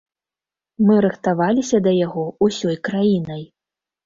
[0.87, 3.47] Мы рыхтаваліся да яго ўсёй краінай.